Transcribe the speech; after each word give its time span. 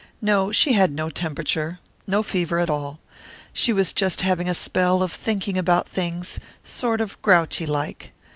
No; 0.19 0.51
she 0.51 0.73
had 0.73 0.89
no 0.93 1.11
temperature. 1.11 1.77
No 2.07 2.23
fever 2.23 2.57
at 2.57 2.71
all. 2.71 2.99
She 3.53 3.71
was 3.71 3.93
just 3.93 4.21
having 4.21 4.49
a 4.49 4.55
spell 4.55 5.03
of 5.03 5.11
thinking 5.11 5.59
about 5.59 5.87
things, 5.87 6.39
sort 6.63 7.01
of 7.01 7.21
grouchy 7.21 7.67
like. 7.67 8.11